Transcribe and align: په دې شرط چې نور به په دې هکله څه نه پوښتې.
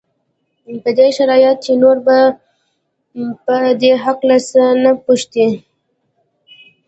په 0.83 0.89
دې 0.97 1.07
شرط 1.15 1.57
چې 1.65 1.73
نور 1.81 1.97
به 2.05 2.17
په 3.45 3.55
دې 3.81 3.91
هکله 4.03 4.37
څه 4.49 4.63
نه 4.83 4.91
پوښتې. 5.03 5.47